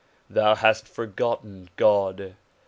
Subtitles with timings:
[0.27, 2.35] Thou hast forgotten God.